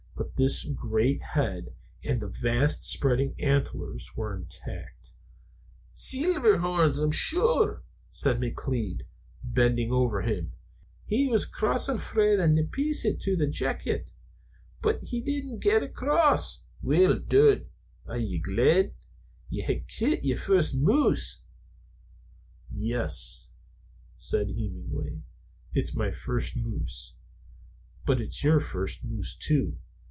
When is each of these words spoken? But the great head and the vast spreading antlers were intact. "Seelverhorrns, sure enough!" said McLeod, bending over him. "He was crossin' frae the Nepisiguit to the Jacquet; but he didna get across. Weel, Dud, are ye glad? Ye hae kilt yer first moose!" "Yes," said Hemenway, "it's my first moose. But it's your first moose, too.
But 0.17 0.35
the 0.35 0.73
great 0.77 1.21
head 1.21 1.73
and 2.03 2.19
the 2.21 2.27
vast 2.27 2.83
spreading 2.83 3.35
antlers 3.39 4.15
were 4.15 4.35
intact. 4.35 5.13
"Seelverhorrns, 5.93 7.11
sure 7.13 7.69
enough!" 7.69 7.83
said 8.09 8.39
McLeod, 8.39 9.01
bending 9.43 9.91
over 9.91 10.21
him. 10.21 10.53
"He 11.05 11.27
was 11.27 11.45
crossin' 11.47 11.97
frae 11.99 12.35
the 12.35 12.47
Nepisiguit 12.47 13.19
to 13.21 13.35
the 13.35 13.45
Jacquet; 13.47 14.05
but 14.81 15.01
he 15.03 15.21
didna 15.21 15.57
get 15.57 15.83
across. 15.83 16.61
Weel, 16.81 17.19
Dud, 17.19 17.65
are 18.05 18.17
ye 18.17 18.39
glad? 18.39 18.93
Ye 19.49 19.63
hae 19.63 19.85
kilt 19.87 20.23
yer 20.23 20.37
first 20.37 20.75
moose!" 20.75 21.41
"Yes," 22.71 23.49
said 24.17 24.47
Hemenway, 24.49 25.21
"it's 25.73 25.95
my 25.95 26.09
first 26.11 26.55
moose. 26.57 27.13
But 28.05 28.21
it's 28.21 28.43
your 28.43 28.59
first 28.59 29.03
moose, 29.03 29.35
too. 29.35 29.77